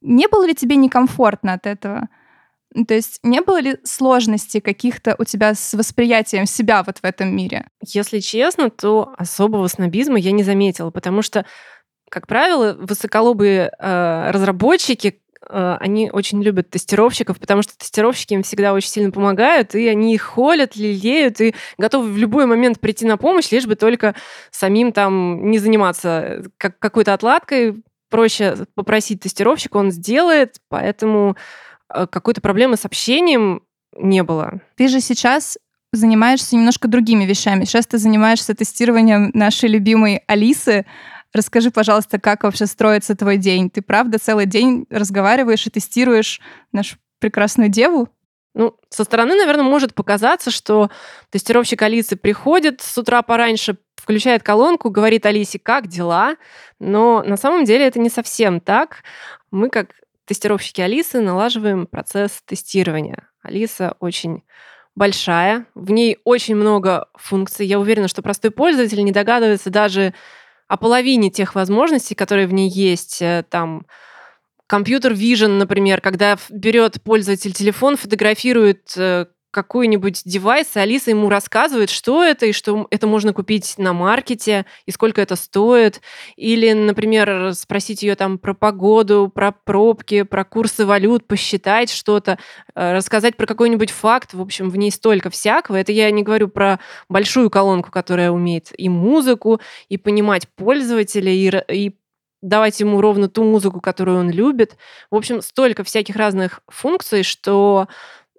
не 0.00 0.26
было 0.26 0.46
ли 0.46 0.54
тебе 0.54 0.76
некомфортно 0.76 1.52
от 1.54 1.66
этого? 1.66 2.08
То 2.88 2.94
есть 2.94 3.20
не 3.22 3.40
было 3.42 3.60
ли 3.60 3.76
сложностей 3.84 4.60
каких-то 4.60 5.14
у 5.18 5.24
тебя 5.24 5.54
с 5.54 5.74
восприятием 5.74 6.46
себя 6.46 6.82
вот 6.82 6.98
в 6.98 7.04
этом 7.04 7.34
мире? 7.34 7.68
Если 7.86 8.20
честно, 8.20 8.70
то 8.70 9.14
особого 9.18 9.66
снобизма 9.68 10.18
я 10.18 10.32
не 10.32 10.42
заметила, 10.42 10.90
потому 10.90 11.22
что 11.22 11.44
как 12.12 12.26
правило, 12.26 12.76
высоколобые 12.78 13.72
э, 13.78 14.30
разработчики, 14.32 15.22
э, 15.48 15.76
они 15.80 16.10
очень 16.10 16.42
любят 16.42 16.68
тестировщиков, 16.68 17.40
потому 17.40 17.62
что 17.62 17.74
тестировщики 17.74 18.34
им 18.34 18.42
всегда 18.42 18.74
очень 18.74 18.90
сильно 18.90 19.10
помогают, 19.10 19.74
и 19.74 19.88
они 19.88 20.12
их 20.12 20.20
холят, 20.20 20.76
лелеют, 20.76 21.40
и 21.40 21.54
готовы 21.78 22.12
в 22.12 22.18
любой 22.18 22.44
момент 22.44 22.80
прийти 22.80 23.06
на 23.06 23.16
помощь, 23.16 23.50
лишь 23.50 23.64
бы 23.64 23.76
только 23.76 24.14
самим 24.50 24.92
там 24.92 25.50
не 25.50 25.58
заниматься 25.58 26.42
как, 26.58 26.78
какой-то 26.78 27.14
отладкой. 27.14 27.82
Проще 28.10 28.66
попросить 28.74 29.22
тестировщика, 29.22 29.78
он 29.78 29.90
сделает, 29.90 30.56
поэтому 30.68 31.38
э, 31.88 32.06
какой-то 32.06 32.42
проблемы 32.42 32.76
с 32.76 32.84
общением 32.84 33.62
не 33.96 34.22
было. 34.22 34.60
Ты 34.76 34.88
же 34.88 35.00
сейчас 35.00 35.56
занимаешься 35.94 36.56
немножко 36.56 36.88
другими 36.88 37.24
вещами. 37.24 37.64
Сейчас 37.64 37.86
ты 37.86 37.96
занимаешься 37.96 38.54
тестированием 38.54 39.30
нашей 39.32 39.70
любимой 39.70 40.22
Алисы. 40.26 40.84
Расскажи, 41.32 41.70
пожалуйста, 41.70 42.20
как 42.20 42.44
вообще 42.44 42.66
строится 42.66 43.16
твой 43.16 43.38
день? 43.38 43.70
Ты 43.70 43.80
правда 43.80 44.18
целый 44.18 44.46
день 44.46 44.86
разговариваешь 44.90 45.66
и 45.66 45.70
тестируешь 45.70 46.40
нашу 46.72 46.96
прекрасную 47.18 47.70
деву? 47.70 48.08
Ну, 48.54 48.76
со 48.90 49.04
стороны, 49.04 49.34
наверное, 49.34 49.64
может 49.64 49.94
показаться, 49.94 50.50
что 50.50 50.90
тестировщик 51.30 51.80
Алисы 51.80 52.16
приходит 52.16 52.82
с 52.82 52.98
утра 52.98 53.22
пораньше, 53.22 53.78
включает 53.96 54.42
колонку, 54.42 54.90
говорит 54.90 55.24
Алисе, 55.24 55.58
как 55.58 55.86
дела, 55.86 56.36
но 56.78 57.22
на 57.22 57.38
самом 57.38 57.64
деле 57.64 57.86
это 57.86 57.98
не 57.98 58.10
совсем 58.10 58.60
так. 58.60 59.02
Мы, 59.50 59.70
как 59.70 59.92
тестировщики 60.26 60.82
Алисы, 60.82 61.20
налаживаем 61.20 61.86
процесс 61.86 62.42
тестирования. 62.44 63.28
Алиса 63.42 63.96
очень 64.00 64.42
большая, 64.94 65.66
в 65.74 65.90
ней 65.90 66.18
очень 66.24 66.54
много 66.54 67.08
функций. 67.14 67.66
Я 67.66 67.78
уверена, 67.80 68.08
что 68.08 68.20
простой 68.20 68.50
пользователь 68.50 69.02
не 69.02 69.12
догадывается 69.12 69.70
даже 69.70 70.12
о 70.72 70.78
половине 70.78 71.28
тех 71.28 71.54
возможностей, 71.54 72.14
которые 72.14 72.46
в 72.46 72.54
ней 72.54 72.70
есть. 72.70 73.20
Э, 73.20 73.44
там 73.46 73.84
компьютер 74.66 75.12
Vision, 75.12 75.58
например, 75.58 76.00
когда 76.00 76.38
берет 76.48 77.02
пользователь 77.02 77.52
телефон, 77.52 77.98
фотографирует 77.98 78.94
э, 78.96 79.26
какой-нибудь 79.52 80.22
девайс, 80.24 80.74
и 80.74 80.80
Алиса 80.80 81.10
ему 81.10 81.28
рассказывает, 81.28 81.90
что 81.90 82.24
это, 82.24 82.46
и 82.46 82.52
что 82.52 82.88
это 82.90 83.06
можно 83.06 83.32
купить 83.32 83.74
на 83.78 83.92
маркете, 83.92 84.66
и 84.86 84.90
сколько 84.90 85.20
это 85.20 85.36
стоит. 85.36 86.00
Или, 86.36 86.72
например, 86.72 87.54
спросить 87.54 88.02
ее 88.02 88.16
там 88.16 88.38
про 88.38 88.54
погоду, 88.54 89.30
про 89.32 89.52
пробки, 89.52 90.22
про 90.22 90.44
курсы 90.44 90.84
валют, 90.84 91.28
посчитать 91.28 91.90
что-то, 91.90 92.38
э, 92.74 92.92
рассказать 92.94 93.36
про 93.36 93.46
какой-нибудь 93.46 93.90
факт. 93.90 94.34
В 94.34 94.40
общем, 94.40 94.70
в 94.70 94.76
ней 94.76 94.90
столько 94.90 95.30
всякого. 95.30 95.76
Это 95.76 95.92
я 95.92 96.10
не 96.10 96.22
говорю 96.22 96.48
про 96.48 96.80
большую 97.08 97.50
колонку, 97.50 97.90
которая 97.90 98.30
умеет 98.30 98.70
и 98.76 98.88
музыку, 98.88 99.60
и 99.88 99.98
понимать 99.98 100.48
пользователя, 100.56 101.30
и, 101.30 101.52
и 101.70 101.96
давать 102.42 102.80
ему 102.80 103.00
ровно 103.00 103.28
ту 103.28 103.44
музыку, 103.44 103.80
которую 103.80 104.18
он 104.18 104.30
любит. 104.30 104.76
В 105.10 105.16
общем, 105.16 105.40
столько 105.40 105.84
всяких 105.84 106.16
разных 106.16 106.60
функций, 106.68 107.22
что 107.22 107.88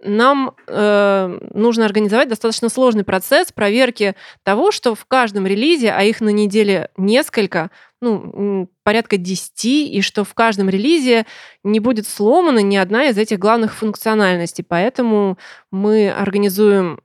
нам 0.04 0.56
э, 0.68 1.40
нужно 1.54 1.86
организовать 1.86 2.30
достаточно 2.30 2.70
сложный 2.70 3.04
процесс 3.04 3.52
проверки 3.52 4.16
того, 4.44 4.72
что 4.72 4.96
в 4.96 5.06
каждом 5.06 5.48
релизе, 5.48 5.92
а 5.92 6.04
их 6.04 6.22
на 6.22 6.30
неделе 6.30 6.90
несколько, 6.98 7.72
ну, 8.02 8.70
порядка 8.84 9.18
10, 9.18 9.66
и 9.66 10.02
что 10.02 10.24
в 10.24 10.34
каждом 10.34 10.70
релизе 10.70 11.26
не 11.64 11.80
будет 11.80 12.08
сломана 12.08 12.60
ни 12.60 12.76
одна 12.76 13.06
из 13.06 13.18
этих 13.18 13.40
главных 13.40 13.74
функциональностей. 13.74 14.64
Поэтому 14.68 15.38
мы 15.72 16.12
организуем 16.12 17.00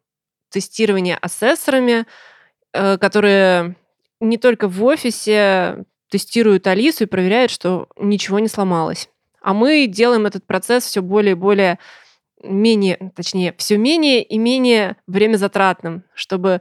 тестирование 0.50 1.16
ассессорами, 1.16 2.04
э, 2.72 2.98
которые 2.98 3.76
не 4.20 4.38
только 4.38 4.68
в 4.68 4.82
офисе 4.84 5.84
тестируют 6.10 6.66
Алису 6.66 7.04
и 7.04 7.06
проверяют, 7.06 7.50
что 7.50 7.88
ничего 7.96 8.38
не 8.38 8.48
сломалось. 8.48 9.08
А 9.40 9.54
мы 9.54 9.86
делаем 9.86 10.26
этот 10.26 10.46
процесс 10.46 10.84
все 10.84 11.00
более 11.00 11.32
и 11.32 11.34
более 11.34 11.78
менее, 12.42 13.12
точнее, 13.14 13.54
все 13.58 13.76
менее 13.76 14.22
и 14.22 14.38
менее 14.38 14.96
время 15.06 15.36
затратным, 15.36 16.04
чтобы 16.14 16.60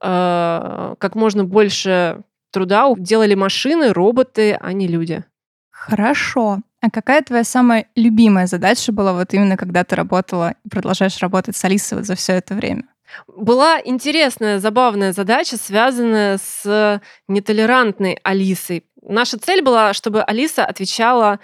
э, 0.00 0.94
как 0.98 1.14
можно 1.14 1.44
больше 1.44 2.22
труда 2.50 2.92
делали 2.96 3.34
машины, 3.34 3.92
роботы, 3.92 4.58
а 4.60 4.72
не 4.72 4.86
люди. 4.86 5.24
Хорошо. 5.70 6.58
А 6.80 6.90
какая 6.90 7.22
твоя 7.22 7.44
самая 7.44 7.86
любимая 7.96 8.46
задача 8.46 8.92
была 8.92 9.12
вот 9.12 9.32
именно 9.34 9.56
когда 9.56 9.84
ты 9.84 9.96
работала 9.96 10.54
и 10.64 10.68
продолжаешь 10.68 11.18
работать 11.18 11.56
с 11.56 11.64
Алисой 11.64 11.98
вот 11.98 12.06
за 12.06 12.14
все 12.14 12.34
это 12.34 12.54
время? 12.54 12.84
Была 13.26 13.80
интересная, 13.84 14.58
забавная 14.58 15.12
задача, 15.12 15.56
связанная 15.56 16.38
с 16.38 17.00
нетолерантной 17.28 18.18
Алисой. 18.22 18.84
Наша 19.02 19.38
цель 19.38 19.62
была, 19.62 19.92
чтобы 19.92 20.22
Алиса 20.22 20.64
отвечала 20.64 21.40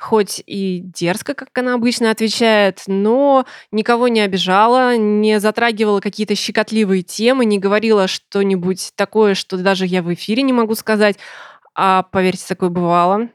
хоть 0.00 0.42
и 0.46 0.80
дерзко, 0.82 1.34
как 1.34 1.56
она 1.58 1.74
обычно 1.74 2.10
отвечает, 2.10 2.82
но 2.86 3.44
никого 3.70 4.08
не 4.08 4.20
обижала, 4.20 4.96
не 4.96 5.38
затрагивала 5.38 6.00
какие-то 6.00 6.34
щекотливые 6.34 7.02
темы, 7.02 7.44
не 7.44 7.58
говорила 7.58 8.08
что-нибудь 8.08 8.92
такое, 8.94 9.34
что 9.34 9.58
даже 9.58 9.84
я 9.84 10.02
в 10.02 10.12
эфире 10.14 10.42
не 10.42 10.54
могу 10.54 10.74
сказать. 10.74 11.16
А 11.74 12.04
поверьте, 12.04 12.46
такое 12.48 12.70
бывало. 12.70 13.28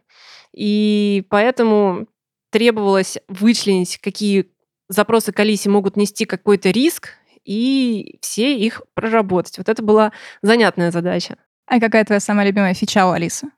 И 0.54 1.24
поэтому 1.30 2.08
требовалось 2.50 3.20
вычленить, 3.28 4.00
какие 4.00 4.50
запросы 4.90 5.32
к 5.32 5.40
Алисе 5.40 5.70
могут 5.70 5.96
нести 5.96 6.26
какой-то 6.26 6.72
риск, 6.72 7.10
и 7.44 8.18
все 8.22 8.58
их 8.58 8.82
проработать. 8.96 9.60
Вот 9.60 9.70
это 9.70 9.84
была 9.84 10.14
занятная 10.42 10.90
задача. 10.90 11.38
А 11.68 11.80
какая 11.80 12.06
твоя 12.06 12.20
самая 12.20 12.48
любимая 12.48 12.74
фича 12.74 13.06
у 13.06 13.12
Алисы? 13.12 13.50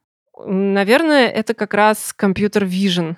Наверное, 0.46 1.27
это 1.27 1.53
как 1.53 1.74
раз 1.74 2.13
компьютер 2.13 2.63
Vision. 2.63 3.15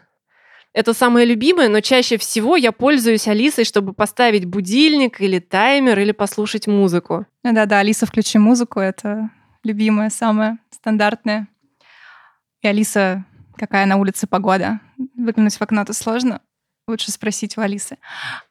Это 0.74 0.94
самое 0.94 1.26
любимое, 1.26 1.68
но 1.68 1.82
чаще 1.82 2.18
всего 2.18 2.56
я 2.56 2.72
пользуюсь 2.72 3.28
Алисой, 3.28 3.66
чтобы 3.66 3.94
поставить 3.94 4.46
будильник 4.46 5.20
или 5.20 5.40
таймер, 5.40 6.00
или 6.00 6.12
послушать 6.12 6.68
музыку. 6.68 7.26
Да-да, 7.44 7.80
Алиса, 7.80 8.06
включи 8.06 8.38
музыку, 8.38 8.80
это 8.80 9.32
любимое, 9.64 10.10
самое 10.10 10.60
стандартное. 10.70 11.48
И 12.62 12.68
Алиса, 12.68 13.26
какая 13.56 13.86
на 13.86 13.98
улице 13.98 14.28
погода? 14.28 14.80
Выглянуть 15.16 15.56
в 15.56 15.62
окно-то 15.62 15.94
сложно. 15.94 16.42
Лучше 16.88 17.12
спросить 17.12 17.58
у 17.58 17.62
Алисы. 17.62 17.98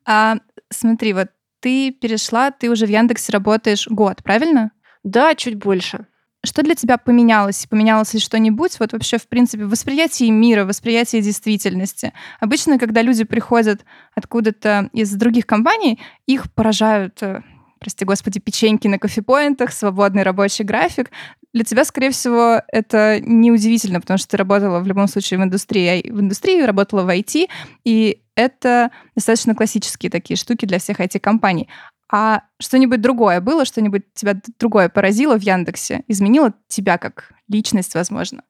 А, 0.04 0.36
смотри, 0.70 1.12
вот 1.12 1.28
ты 1.60 1.92
перешла, 1.92 2.50
ты 2.50 2.68
уже 2.68 2.86
в 2.86 2.90
Яндексе 2.90 3.32
работаешь 3.32 3.86
год, 3.88 4.22
правильно? 4.22 4.72
Да, 5.04 5.34
чуть 5.34 5.56
больше. 5.56 6.06
Что 6.44 6.62
для 6.62 6.76
тебя 6.76 6.98
поменялось? 6.98 7.66
Поменялось 7.68 8.14
ли 8.14 8.20
что-нибудь? 8.20 8.78
Вот 8.78 8.92
вообще, 8.92 9.18
в 9.18 9.26
принципе, 9.26 9.64
в 9.64 9.70
восприятии 9.70 10.30
мира, 10.30 10.64
восприятии 10.64 11.20
действительности. 11.20 12.12
Обычно, 12.38 12.78
когда 12.78 13.02
люди 13.02 13.24
приходят 13.24 13.84
откуда-то 14.14 14.88
из 14.92 15.12
других 15.14 15.46
компаний, 15.46 15.98
их 16.26 16.52
поражают 16.52 17.20
э, 17.22 17.42
прости 17.78 18.04
господи, 18.04 18.40
печеньки 18.40 18.86
на 18.88 18.98
кофепоинтах, 18.98 19.72
свободный 19.72 20.22
рабочий 20.22 20.64
график. 20.64 21.10
Для 21.52 21.64
тебя, 21.64 21.84
скорее 21.84 22.10
всего, 22.10 22.62
это 22.68 23.20
неудивительно, 23.20 24.00
потому 24.00 24.18
что 24.18 24.28
ты 24.28 24.36
работала 24.36 24.80
в 24.80 24.86
любом 24.86 25.08
случае 25.08 25.40
в 25.40 25.42
индустрии, 25.42 26.08
в 26.10 26.20
индустрии 26.20 26.62
работала 26.62 27.02
в 27.02 27.08
IT, 27.08 27.48
и 27.84 28.22
это 28.34 28.90
достаточно 29.14 29.54
классические 29.54 30.10
такие 30.10 30.36
штуки 30.36 30.66
для 30.66 30.78
всех 30.78 31.00
IT-компаний. 31.00 31.68
А 32.10 32.42
что-нибудь 32.58 33.00
другое 33.00 33.40
было, 33.40 33.64
что-нибудь 33.64 34.14
тебя 34.14 34.34
другое 34.58 34.88
поразило 34.88 35.38
в 35.38 35.42
Яндексе, 35.42 36.04
изменило 36.08 36.54
тебя 36.68 36.96
как 36.96 37.32
личность, 37.48 37.94
возможно? 37.94 38.42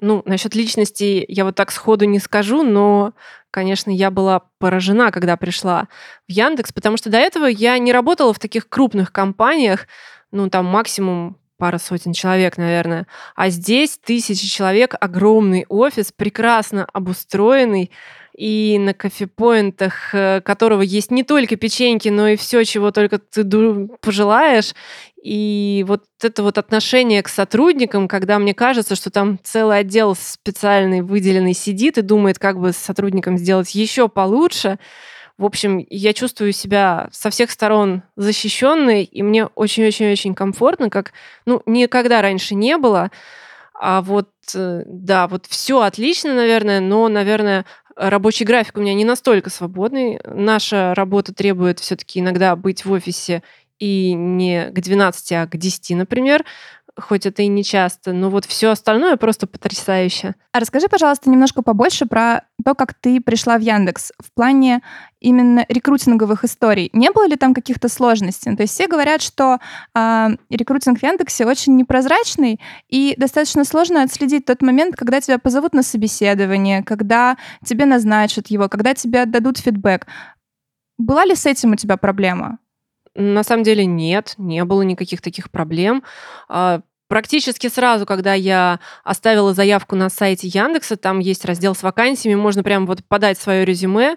Ну, 0.00 0.22
насчет 0.24 0.54
личности 0.54 1.24
я 1.28 1.44
вот 1.44 1.56
так 1.56 1.70
сходу 1.70 2.06
не 2.06 2.18
скажу, 2.18 2.62
но, 2.62 3.12
конечно, 3.50 3.90
я 3.90 4.10
была 4.10 4.42
поражена, 4.58 5.10
когда 5.10 5.36
пришла 5.36 5.88
в 6.26 6.32
Яндекс, 6.32 6.72
потому 6.72 6.96
что 6.96 7.10
до 7.10 7.18
этого 7.18 7.46
я 7.46 7.76
не 7.78 7.92
работала 7.92 8.32
в 8.32 8.38
таких 8.38 8.68
крупных 8.68 9.12
компаниях, 9.12 9.86
ну, 10.30 10.48
там 10.48 10.64
максимум 10.64 11.36
пара 11.58 11.78
сотен 11.78 12.12
человек, 12.12 12.56
наверное. 12.56 13.06
А 13.36 13.50
здесь 13.50 13.98
тысячи 13.98 14.46
человек, 14.48 14.94
огромный 14.98 15.66
офис, 15.68 16.10
прекрасно 16.10 16.86
обустроенный, 16.92 17.90
и 18.36 18.78
на 18.78 18.94
кофепоинтах, 18.94 20.14
э, 20.14 20.40
которого 20.40 20.82
есть 20.82 21.10
не 21.10 21.24
только 21.24 21.56
печеньки, 21.56 22.08
но 22.08 22.28
и 22.28 22.36
все, 22.36 22.64
чего 22.64 22.90
только 22.90 23.18
ты 23.18 23.44
пожелаешь. 24.00 24.74
И 25.22 25.84
вот 25.86 26.04
это 26.22 26.42
вот 26.42 26.56
отношение 26.56 27.22
к 27.22 27.28
сотрудникам, 27.28 28.08
когда 28.08 28.38
мне 28.38 28.54
кажется, 28.54 28.94
что 28.94 29.10
там 29.10 29.38
целый 29.42 29.80
отдел 29.80 30.14
специальный 30.14 31.02
выделенный 31.02 31.52
сидит 31.52 31.98
и 31.98 32.02
думает, 32.02 32.38
как 32.38 32.58
бы 32.58 32.72
сотрудникам 32.72 33.36
сделать 33.36 33.74
еще 33.74 34.08
получше. 34.08 34.78
В 35.36 35.44
общем, 35.44 35.84
я 35.88 36.12
чувствую 36.12 36.52
себя 36.52 37.08
со 37.12 37.30
всех 37.30 37.50
сторон 37.50 38.02
защищенной, 38.16 39.04
и 39.04 39.22
мне 39.22 39.46
очень-очень-очень 39.46 40.34
комфортно, 40.34 40.90
как 40.90 41.12
ну, 41.46 41.62
никогда 41.66 42.20
раньше 42.22 42.54
не 42.54 42.76
было. 42.76 43.10
А 43.82 44.02
вот, 44.02 44.28
э, 44.54 44.82
да, 44.84 45.26
вот 45.26 45.46
все 45.46 45.80
отлично, 45.80 46.34
наверное, 46.34 46.80
но, 46.80 47.08
наверное, 47.08 47.64
рабочий 47.96 48.44
график 48.44 48.76
у 48.76 48.80
меня 48.80 48.94
не 48.94 49.04
настолько 49.04 49.50
свободный. 49.50 50.20
Наша 50.24 50.94
работа 50.94 51.34
требует 51.34 51.80
все-таки 51.80 52.20
иногда 52.20 52.56
быть 52.56 52.84
в 52.84 52.92
офисе 52.92 53.42
и 53.78 54.12
не 54.12 54.70
к 54.70 54.80
12, 54.80 55.32
а 55.32 55.46
к 55.46 55.56
10, 55.56 55.96
например. 55.96 56.44
Хоть 56.96 57.26
это 57.26 57.42
и 57.42 57.46
не 57.46 57.64
часто, 57.64 58.12
но 58.12 58.30
вот 58.30 58.44
все 58.44 58.70
остальное 58.70 59.16
просто 59.16 59.46
потрясающе. 59.46 60.34
А 60.52 60.60
расскажи, 60.60 60.88
пожалуйста, 60.88 61.30
немножко 61.30 61.62
побольше 61.62 62.06
про 62.06 62.44
то, 62.64 62.74
как 62.74 62.94
ты 62.94 63.20
пришла 63.20 63.58
в 63.58 63.60
Яндекс 63.60 64.12
в 64.18 64.32
плане 64.32 64.82
именно 65.20 65.64
рекрутинговых 65.68 66.44
историй. 66.44 66.90
Не 66.92 67.10
было 67.10 67.26
ли 67.26 67.36
там 67.36 67.54
каких-то 67.54 67.88
сложностей? 67.88 68.54
То 68.56 68.62
есть 68.62 68.74
все 68.74 68.86
говорят, 68.86 69.22
что 69.22 69.58
э, 69.94 70.28
рекрутинг 70.50 70.98
в 70.98 71.02
Яндексе 71.02 71.46
очень 71.46 71.76
непрозрачный 71.76 72.60
и 72.88 73.14
достаточно 73.16 73.64
сложно 73.64 74.02
отследить 74.02 74.46
тот 74.46 74.62
момент, 74.62 74.96
когда 74.96 75.20
тебя 75.20 75.38
позовут 75.38 75.74
на 75.74 75.82
собеседование, 75.82 76.82
когда 76.82 77.36
тебе 77.64 77.86
назначат 77.86 78.48
его, 78.48 78.68
когда 78.68 78.94
тебе 78.94 79.22
отдадут 79.22 79.58
фидбэк. 79.58 80.06
Была 80.98 81.24
ли 81.24 81.34
с 81.34 81.46
этим 81.46 81.72
у 81.72 81.76
тебя 81.76 81.96
проблема? 81.96 82.58
На 83.14 83.42
самом 83.42 83.64
деле 83.64 83.84
нет, 83.86 84.34
не 84.38 84.64
было 84.64 84.82
никаких 84.82 85.20
таких 85.20 85.50
проблем. 85.50 86.04
А, 86.48 86.82
практически 87.08 87.68
сразу, 87.68 88.06
когда 88.06 88.34
я 88.34 88.78
оставила 89.02 89.52
заявку 89.52 89.96
на 89.96 90.08
сайте 90.08 90.46
Яндекса, 90.46 90.96
там 90.96 91.18
есть 91.18 91.44
раздел 91.44 91.74
с 91.74 91.82
вакансиями, 91.82 92.36
можно 92.36 92.62
прямо 92.62 92.86
вот 92.86 93.04
подать 93.04 93.38
свое 93.38 93.64
резюме, 93.64 94.16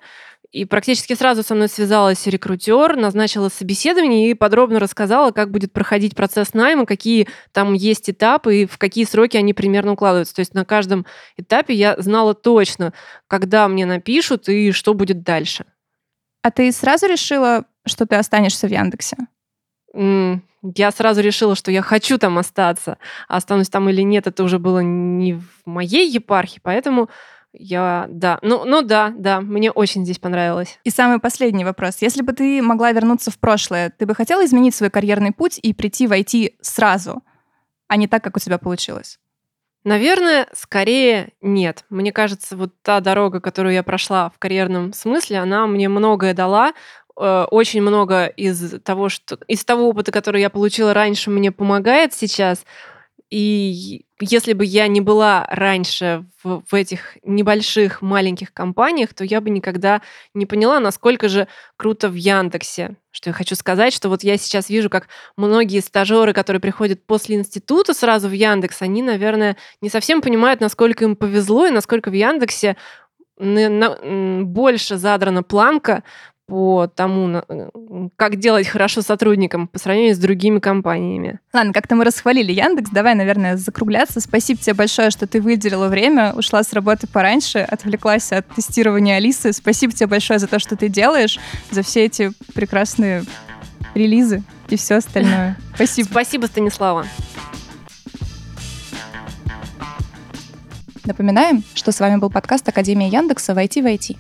и 0.54 0.66
практически 0.66 1.16
сразу 1.16 1.42
со 1.42 1.56
мной 1.56 1.68
связалась 1.68 2.28
рекрутер, 2.28 2.96
назначила 2.96 3.50
собеседование 3.50 4.30
и 4.30 4.36
подробно 4.36 4.80
рассказала, 4.80 5.32
как 5.32 5.50
будет 5.50 5.74
проходить 5.74 6.16
процесс 6.16 6.54
найма, 6.54 6.86
какие 6.86 7.28
там 7.52 7.74
есть 7.74 8.08
этапы 8.12 8.58
и 8.58 8.66
в 8.68 8.78
какие 8.78 9.06
сроки 9.06 9.36
они 9.36 9.56
примерно 9.56 9.94
укладываются. 9.94 10.36
То 10.36 10.42
есть 10.42 10.54
на 10.54 10.64
каждом 10.64 11.08
этапе 11.38 11.74
я 11.74 11.96
знала 11.98 12.36
точно, 12.36 12.94
когда 13.26 13.68
мне 13.68 13.88
напишут 13.88 14.48
и 14.48 14.72
что 14.72 14.94
будет 14.94 15.24
дальше. 15.24 15.66
А 16.44 16.52
ты 16.52 16.72
сразу 16.72 17.08
решила, 17.08 17.66
что 17.86 18.06
ты 18.06 18.16
останешься 18.16 18.68
в 18.68 18.72
Яндексе? 18.72 19.18
я 19.96 20.92
сразу 20.92 21.22
решила, 21.22 21.56
что 21.56 21.72
я 21.72 21.82
хочу 21.82 22.18
там 22.18 22.38
остаться, 22.38 22.98
а 23.28 23.38
останусь 23.38 23.70
там 23.70 23.90
или 23.90 24.02
нет, 24.02 24.28
это 24.28 24.44
уже 24.44 24.58
было 24.60 24.80
не 24.80 25.34
в 25.34 25.46
моей 25.66 26.10
епархии, 26.10 26.60
поэтому 26.64 27.10
я, 27.52 28.08
да, 28.10 28.40
ну, 28.42 28.66
ну 28.66 28.82
да, 28.82 29.14
да, 29.16 29.40
мне 29.40 29.70
очень 29.70 30.04
здесь 30.04 30.18
понравилось. 30.18 30.80
И 30.84 30.90
самый 30.90 31.20
последний 31.20 31.64
вопрос. 31.64 31.98
Если 32.02 32.24
бы 32.24 32.34
ты 32.34 32.64
могла 32.64 32.92
вернуться 32.92 33.30
в 33.30 33.38
прошлое, 33.38 33.92
ты 33.96 34.08
бы 34.08 34.16
хотела 34.16 34.44
изменить 34.46 34.74
свой 34.74 34.90
карьерный 34.90 35.32
путь 35.32 35.60
и 35.62 35.74
прийти 35.74 36.08
в 36.08 36.12
IT 36.14 36.56
сразу, 36.62 37.22
а 37.88 37.96
не 37.96 38.08
так, 38.08 38.24
как 38.24 38.38
у 38.38 38.40
тебя 38.40 38.58
получилось? 38.58 39.20
Наверное, 39.84 40.48
скорее 40.54 41.34
нет. 41.42 41.84
Мне 41.90 42.14
кажется, 42.14 42.56
вот 42.56 42.72
та 42.82 43.02
дорога, 43.02 43.42
которую 43.42 43.74
я 43.74 43.84
прошла 43.84 44.30
в 44.30 44.40
карьерном 44.40 44.94
смысле, 44.94 45.40
она 45.40 45.68
мне 45.68 45.90
многое 45.90 46.34
дала. 46.34 46.74
Э, 47.20 47.46
очень 47.52 47.82
много 47.82 48.26
из 48.26 48.82
того, 48.82 49.10
что 49.10 49.38
из 49.48 49.64
того 49.66 49.90
опыта, 49.90 50.12
который 50.12 50.42
я 50.42 50.50
получила 50.50 50.94
раньше, 50.94 51.30
мне 51.30 51.52
помогает 51.52 52.14
сейчас. 52.14 52.66
И 53.30 54.06
если 54.20 54.54
бы 54.54 54.64
я 54.64 54.88
не 54.88 55.02
была 55.02 55.48
раньше 55.50 56.26
в, 56.44 56.62
в 56.70 56.74
этих 56.76 57.18
небольших 57.24 58.04
маленьких 58.04 58.54
компаниях, 58.54 59.14
то 59.14 59.24
я 59.24 59.42
бы 59.42 59.50
никогда 59.50 60.02
не 60.36 60.46
поняла, 60.46 60.80
насколько 60.80 61.28
же 61.30 61.48
круто 61.76 62.10
в 62.10 62.14
Яндексе. 62.14 62.96
Что 63.10 63.32
я 63.32 63.34
хочу 63.34 63.56
сказать, 63.56 63.92
что 63.92 64.10
вот 64.10 64.24
я 64.24 64.38
сейчас 64.38 64.70
вижу, 64.70 64.90
как 64.90 65.08
многие 65.36 65.80
стажеры, 65.80 66.32
которые 66.34 66.60
приходят 66.60 67.06
после 67.06 67.36
института 67.36 67.94
сразу 67.94 68.28
в 68.28 68.34
Яндекс, 68.34 68.84
они, 68.84 69.02
наверное, 69.02 69.58
не 69.82 69.90
совсем 69.90 70.22
понимают, 70.22 70.62
насколько 70.62 71.04
им 71.04 71.16
повезло 71.16 71.66
и 71.66 71.72
насколько 71.72 72.10
в 72.12 72.14
Яндексе 72.14 72.78
больше 73.40 74.98
задрана 74.98 75.42
планка 75.42 76.04
по 76.46 76.88
тому, 76.88 77.42
э, 77.48 77.70
как 78.16 78.36
делать 78.38 78.68
хорошо 78.68 79.02
сотрудникам 79.02 79.68
по 79.68 79.80
сравнению 79.80 80.16
с 80.16 80.18
другими 80.18 80.60
компаниями. 80.60 81.40
Ладно, 81.54 81.72
как-то 81.74 81.96
мы 81.96 82.04
расхвалили 82.04 82.52
Яндекс. 82.52 82.90
Давай, 82.92 83.16
наверное, 83.16 83.56
закругляться. 83.56 84.20
Спасибо 84.20 84.60
тебе 84.60 84.74
большое, 84.74 85.10
что 85.10 85.26
ты 85.26 85.42
выделила 85.42 85.88
время, 85.88 86.34
ушла 86.34 86.64
с 86.64 86.74
работы 86.74 87.08
пораньше, 87.08 87.60
отвлеклась 87.60 88.32
от 88.32 88.48
тестирования 88.50 89.18
Алисы. 89.18 89.54
Спасибо 89.54 89.94
тебе 89.94 90.08
большое 90.08 90.40
за 90.40 90.48
то, 90.48 90.60
что 90.60 90.76
ты 90.76 90.90
делаешь, 90.90 91.40
за 91.72 91.82
все 91.82 92.06
эти 92.06 92.32
прекрасные 92.54 93.24
релизы 93.96 94.44
и 94.68 94.76
все 94.76 94.96
остальное. 94.96 95.58
Спасибо. 95.76 96.08
Спасибо, 96.08 96.46
Станислава. 96.48 97.06
Напоминаем, 101.06 101.64
что 101.74 101.92
с 101.92 102.00
вами 102.00 102.18
был 102.18 102.30
подкаст 102.30 102.68
Академия 102.70 103.10
Яндекса 103.10 103.54
«Войти 103.54 103.82
в 103.82 103.86
IT». 103.86 104.18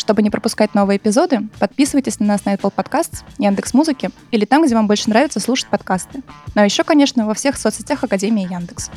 Чтобы 0.00 0.22
не 0.22 0.30
пропускать 0.30 0.74
новые 0.74 0.96
эпизоды, 0.96 1.40
подписывайтесь 1.58 2.20
на 2.20 2.26
нас 2.26 2.46
на 2.46 2.54
Apple 2.54 2.72
Podcasts, 2.74 3.18
Яндекс 3.36 3.74
Музыки 3.74 4.08
или 4.30 4.46
там, 4.46 4.64
где 4.64 4.74
вам 4.74 4.86
больше 4.86 5.10
нравится 5.10 5.40
слушать 5.40 5.68
подкасты. 5.68 6.22
Ну 6.54 6.62
а 6.62 6.64
еще, 6.64 6.84
конечно, 6.84 7.26
во 7.26 7.34
всех 7.34 7.58
соцсетях 7.58 8.02
Академии 8.02 8.50
Яндекс. 8.50 8.90